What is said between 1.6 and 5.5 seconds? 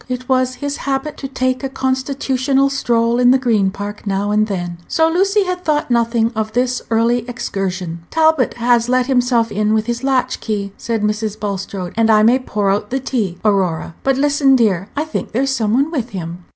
a constitutional stroll in the Green Park now and then, so Lucy